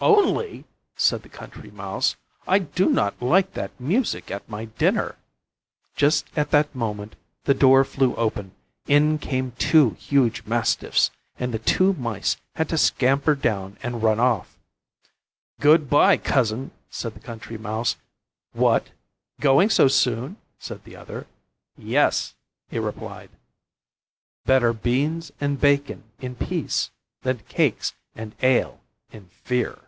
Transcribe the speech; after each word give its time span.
"Only!" 0.00 0.64
said 0.94 1.22
the 1.24 1.28
Country 1.28 1.72
Mouse. 1.72 2.14
"I 2.46 2.60
do 2.60 2.88
not 2.88 3.20
like 3.20 3.54
that 3.54 3.72
music 3.80 4.30
at 4.30 4.48
my 4.48 4.66
dinner." 4.66 5.16
Just 5.96 6.28
at 6.38 6.52
that 6.52 6.72
moment 6.72 7.16
the 7.46 7.52
door 7.54 7.84
flew 7.84 8.14
open, 8.14 8.54
in 8.86 9.18
came 9.18 9.54
two 9.58 9.96
huge 9.98 10.44
mastiffs, 10.46 11.10
and 11.36 11.52
the 11.52 11.58
two 11.58 11.94
mice 11.94 12.36
had 12.54 12.68
to 12.68 12.78
scamper 12.78 13.34
down 13.34 13.76
and 13.82 14.00
run 14.00 14.20
off. 14.20 14.56
"Good 15.58 15.90
bye, 15.90 16.16
Cousin," 16.16 16.70
said 16.88 17.14
the 17.14 17.18
Country 17.18 17.58
Mouse. 17.58 17.96
"What! 18.52 18.90
going 19.40 19.68
so 19.68 19.88
soon?" 19.88 20.36
said 20.60 20.84
the 20.84 20.94
other. 20.94 21.26
"Yes," 21.76 22.36
he 22.68 22.78
replied; 22.78 23.30
"Better 24.44 24.72
beans 24.72 25.32
and 25.40 25.60
bacon 25.60 26.04
in 26.20 26.36
peace 26.36 26.92
than 27.22 27.38
cakes 27.48 27.94
and 28.14 28.36
ale 28.44 28.78
in 29.10 29.26
fear." 29.30 29.80